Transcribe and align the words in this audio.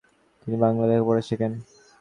তিনি 0.41 0.55
বাংলা 0.63 0.85
লেখাপড়া 0.89 1.21
শেখেন। 1.27 1.51